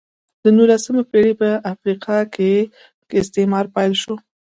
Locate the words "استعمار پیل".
3.21-3.93